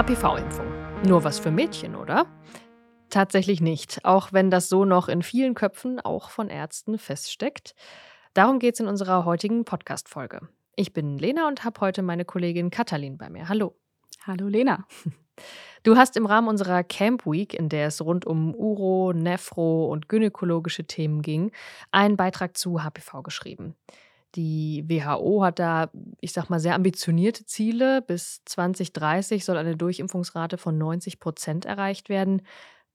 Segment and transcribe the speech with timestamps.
[0.00, 0.66] HPV-Impfung.
[1.06, 2.24] Nur was für Mädchen, oder?
[3.10, 7.74] Tatsächlich nicht, auch wenn das so noch in vielen Köpfen, auch von Ärzten, feststeckt.
[8.32, 10.48] Darum geht es in unserer heutigen Podcast-Folge.
[10.74, 13.50] Ich bin Lena und habe heute meine Kollegin Katalin bei mir.
[13.50, 13.74] Hallo.
[14.26, 14.86] Hallo Lena.
[15.82, 20.06] Du hast im Rahmen unserer Camp Week, in der es rund um Uro, Nephro und
[20.06, 21.52] gynäkologische Themen ging,
[21.92, 23.74] einen Beitrag zu HPV geschrieben.
[24.36, 28.02] Die WHO hat da, ich sag mal, sehr ambitionierte Ziele.
[28.02, 32.42] Bis 2030 soll eine Durchimpfungsrate von 90 Prozent erreicht werden.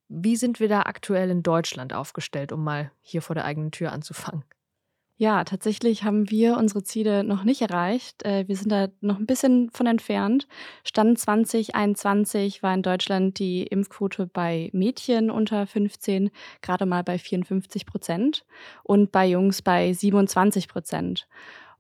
[0.08, 3.92] Wie sind wir da aktuell in Deutschland aufgestellt, um mal hier vor der eigenen Tür
[3.92, 4.46] anzufangen?
[5.18, 8.24] Ja, tatsächlich haben wir unsere Ziele noch nicht erreicht.
[8.26, 10.46] Äh, wir sind da noch ein bisschen von entfernt.
[10.84, 17.86] Stand 2021 war in Deutschland die Impfquote bei Mädchen unter 15 gerade mal bei 54
[17.86, 18.46] Prozent
[18.84, 21.28] und bei Jungs bei 27 Prozent.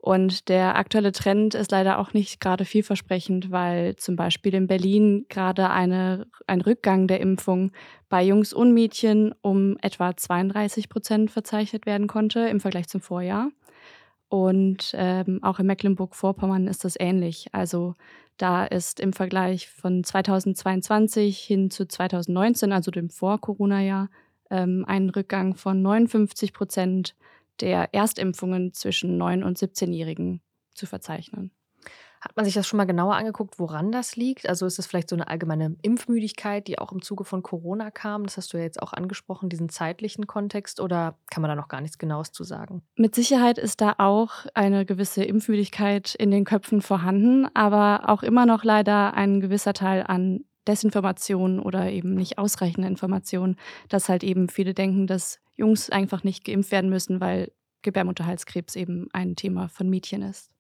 [0.05, 5.25] Und der aktuelle Trend ist leider auch nicht gerade vielversprechend, weil zum Beispiel in Berlin
[5.29, 7.71] gerade eine, ein Rückgang der Impfung
[8.07, 13.49] bei Jungs und Mädchen um etwa 32 Prozent verzeichnet werden konnte im Vergleich zum Vorjahr.
[14.29, 17.47] Und ähm, auch in Mecklenburg-Vorpommern ist das ähnlich.
[17.51, 17.95] Also
[18.37, 24.09] da ist im Vergleich von 2022 hin zu 2019, also dem Vor-Corona-Jahr,
[24.51, 27.15] ähm, ein Rückgang von 59 Prozent
[27.61, 30.41] der Erstimpfungen zwischen 9- und 17-Jährigen
[30.73, 31.51] zu verzeichnen.
[32.25, 34.49] Hat man sich das schon mal genauer angeguckt, woran das liegt?
[34.49, 38.23] Also ist es vielleicht so eine allgemeine Impfmüdigkeit, die auch im Zuge von Corona kam?
[38.23, 41.67] Das hast du ja jetzt auch angesprochen, diesen zeitlichen Kontext, oder kann man da noch
[41.67, 42.81] gar nichts Genaues zu sagen?
[42.95, 48.47] Mit Sicherheit ist da auch eine gewisse Impfmüdigkeit in den Köpfen vorhanden, aber auch immer
[48.47, 53.55] noch leider ein gewisser Teil an Desinformation oder eben nicht ausreichende Information,
[53.89, 59.07] dass halt eben viele denken, dass Jungs einfach nicht geimpft werden müssen, weil Gebärmutterhalskrebs eben
[59.13, 60.51] ein Thema von Mädchen ist.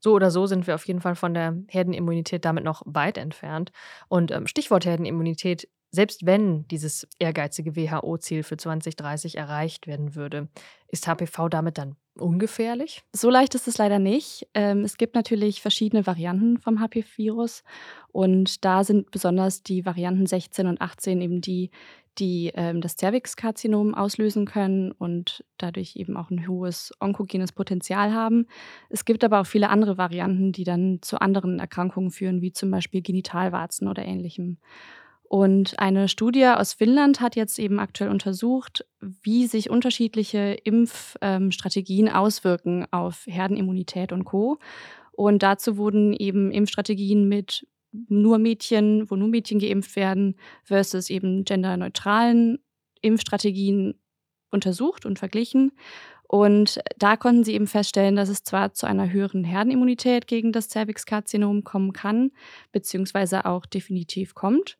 [0.00, 3.72] So oder so sind wir auf jeden Fall von der Herdenimmunität damit noch weit entfernt.
[4.08, 10.48] Und ähm, Stichwort Herdenimmunität, selbst wenn dieses ehrgeizige WHO-Ziel für 2030 erreicht werden würde,
[10.88, 13.02] ist HPV damit dann ungefährlich?
[13.12, 14.48] So leicht ist es leider nicht.
[14.54, 17.62] Ähm, es gibt natürlich verschiedene Varianten vom HPV-Virus
[18.12, 21.70] und da sind besonders die Varianten 16 und 18 eben die,
[22.18, 28.46] die ähm, das Cervix-Karzinom auslösen können und dadurch eben auch ein hohes onkogenes Potenzial haben.
[28.90, 32.70] Es gibt aber auch viele andere Varianten, die dann zu anderen Erkrankungen führen, wie zum
[32.70, 34.58] Beispiel Genitalwarzen oder ähnlichem.
[35.28, 42.14] Und eine Studie aus Finnland hat jetzt eben aktuell untersucht, wie sich unterschiedliche Impfstrategien ähm,
[42.14, 44.58] auswirken auf Herdenimmunität und Co.
[45.12, 51.44] Und dazu wurden eben Impfstrategien mit nur Mädchen, wo nur Mädchen geimpft werden, versus eben
[51.44, 52.58] genderneutralen
[53.02, 54.00] Impfstrategien
[54.50, 55.72] untersucht und verglichen.
[56.26, 60.68] Und da konnten sie eben feststellen, dass es zwar zu einer höheren Herdenimmunität gegen das
[60.70, 62.32] Cervixkarzinom kommen kann,
[62.72, 64.78] beziehungsweise auch definitiv kommt.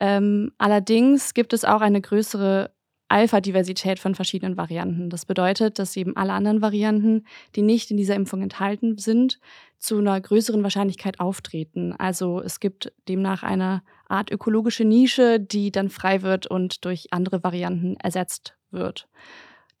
[0.00, 2.72] Ähm, allerdings gibt es auch eine größere
[3.10, 5.10] Alpha-Diversität von verschiedenen Varianten.
[5.10, 9.40] Das bedeutet, dass eben alle anderen Varianten, die nicht in dieser Impfung enthalten sind,
[9.78, 11.92] zu einer größeren Wahrscheinlichkeit auftreten.
[11.98, 17.42] Also es gibt demnach eine Art ökologische Nische, die dann frei wird und durch andere
[17.42, 19.08] Varianten ersetzt wird.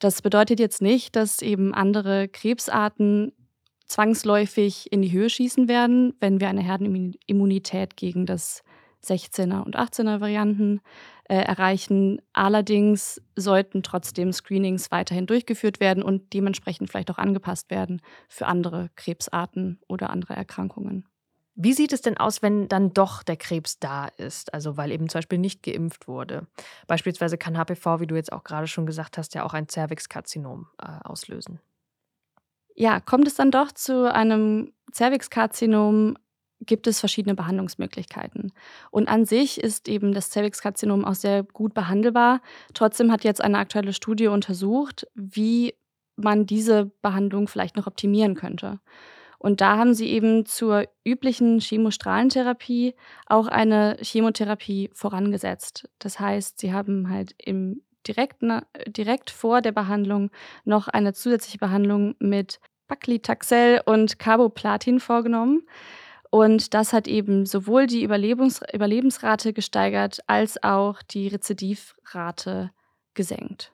[0.00, 3.32] Das bedeutet jetzt nicht, dass eben andere Krebsarten
[3.86, 8.62] zwangsläufig in die Höhe schießen werden, wenn wir eine Herdenimmunität gegen das
[9.04, 10.80] 16er und 18er Varianten
[11.24, 12.20] äh, erreichen.
[12.32, 18.90] Allerdings sollten trotzdem Screenings weiterhin durchgeführt werden und dementsprechend vielleicht auch angepasst werden für andere
[18.96, 21.06] Krebsarten oder andere Erkrankungen.
[21.62, 25.08] Wie sieht es denn aus, wenn dann doch der Krebs da ist, also weil eben
[25.08, 26.46] zum Beispiel nicht geimpft wurde?
[26.86, 30.68] Beispielsweise kann HPV, wie du jetzt auch gerade schon gesagt hast, ja auch ein Cervixkarzinom
[30.78, 31.60] äh, auslösen.
[32.74, 36.16] Ja, kommt es dann doch zu einem Cervixkarzinom,
[36.60, 38.52] gibt es verschiedene Behandlungsmöglichkeiten.
[38.90, 42.40] Und an sich ist eben das Cervixkarzinom auch sehr gut behandelbar.
[42.74, 45.74] Trotzdem hat jetzt eine aktuelle Studie untersucht, wie
[46.16, 48.80] man diese Behandlung vielleicht noch optimieren könnte.
[49.38, 52.94] Und da haben sie eben zur üblichen Chemostrahlentherapie
[53.24, 55.88] auch eine Chemotherapie vorangesetzt.
[55.98, 58.42] Das heißt, sie haben halt im direkt,
[58.86, 60.30] direkt vor der Behandlung
[60.64, 65.62] noch eine zusätzliche Behandlung mit Paclitaxel und Carboplatin vorgenommen.
[66.30, 72.70] Und das hat eben sowohl die Überlebens Überlebensrate gesteigert als auch die Rezidivrate
[73.14, 73.72] gesenkt.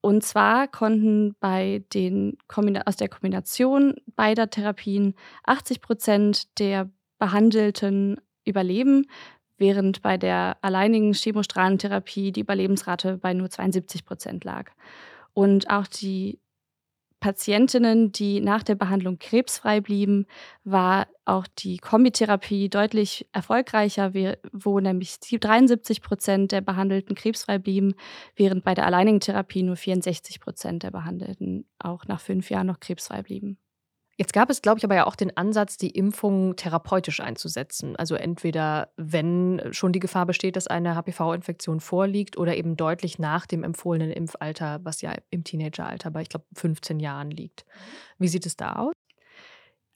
[0.00, 2.36] Und zwar konnten bei den
[2.86, 5.14] aus der Kombination beider Therapien
[5.44, 9.06] 80 Prozent der Behandelten überleben,
[9.58, 14.72] während bei der alleinigen Chemostrahlentherapie die Überlebensrate bei nur 72 Prozent lag.
[15.34, 16.40] Und auch die
[17.22, 20.26] Patientinnen, die nach der Behandlung krebsfrei blieben,
[20.64, 24.12] war auch die Kombitherapie deutlich erfolgreicher,
[24.52, 27.94] wo nämlich 73 Prozent der Behandelten krebsfrei blieben,
[28.34, 32.80] während bei der alleinigen Therapie nur 64 Prozent der Behandelten auch nach fünf Jahren noch
[32.80, 33.56] krebsfrei blieben.
[34.18, 37.96] Jetzt gab es, glaube ich, aber ja auch den Ansatz, die Impfung therapeutisch einzusetzen.
[37.96, 43.46] Also entweder, wenn schon die Gefahr besteht, dass eine HPV-Infektion vorliegt oder eben deutlich nach
[43.46, 47.64] dem empfohlenen Impfalter, was ja im Teenageralter bei, ich glaube, 15 Jahren liegt.
[48.18, 48.92] Wie sieht es da aus?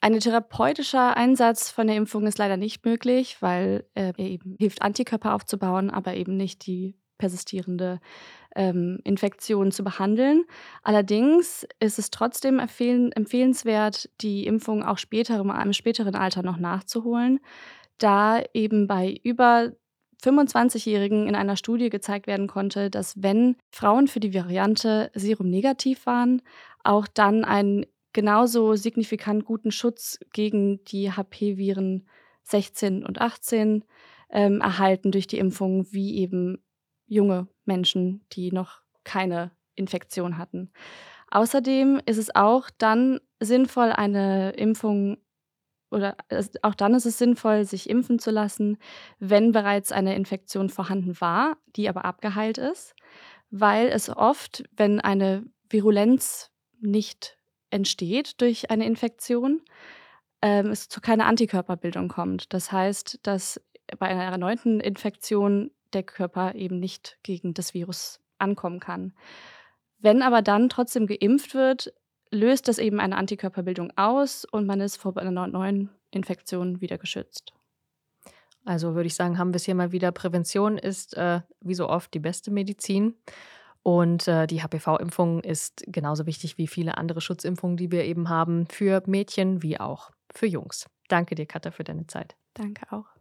[0.01, 5.35] Ein therapeutischer Einsatz von der Impfung ist leider nicht möglich, weil er eben hilft, Antikörper
[5.35, 8.01] aufzubauen, aber eben nicht die persistierende
[8.55, 10.45] ähm, Infektion zu behandeln.
[10.83, 17.41] Allerdings ist es trotzdem empfehlen, empfehlenswert, die Impfung auch später, im späteren Alter noch nachzuholen,
[17.99, 19.73] da eben bei über
[20.23, 26.07] 25-Jährigen in einer Studie gezeigt werden konnte, dass wenn Frauen für die Variante Serum negativ
[26.07, 26.43] waren,
[26.83, 32.09] auch dann einen genauso signifikant guten Schutz gegen die HP-Viren
[32.45, 33.85] 16 und 18
[34.31, 36.59] ähm, erhalten durch die Impfung, wie eben
[37.07, 40.71] junge Menschen, die noch keine Infektion hatten.
[41.31, 45.19] Außerdem ist es auch dann sinnvoll, eine Impfung
[45.91, 46.17] oder
[46.63, 48.79] auch dann ist es sinnvoll, sich impfen zu lassen,
[49.19, 52.95] wenn bereits eine Infektion vorhanden war, die aber abgeheilt ist,
[53.51, 56.51] weil es oft, wenn eine Virulenz
[56.81, 57.39] nicht
[57.71, 59.63] entsteht durch eine Infektion,
[60.43, 62.53] ähm, es zu keiner Antikörperbildung kommt.
[62.53, 63.61] Das heißt, dass
[63.99, 69.15] bei einer erneuten Infektion der Körper eben nicht gegen das Virus ankommen kann.
[69.99, 71.93] Wenn aber dann trotzdem geimpft wird,
[72.31, 77.53] löst das eben eine Antikörperbildung aus und man ist vor einer neuen Infektion wieder geschützt.
[78.65, 80.11] Also würde ich sagen, haben wir es hier mal wieder.
[80.11, 83.15] Prävention ist äh, wie so oft die beste Medizin.
[83.83, 88.67] Und äh, die HPV-Impfung ist genauso wichtig wie viele andere Schutzimpfungen, die wir eben haben,
[88.67, 90.87] für Mädchen wie auch für Jungs.
[91.09, 92.35] Danke dir, Katha, für deine Zeit.
[92.55, 93.16] Danke auch.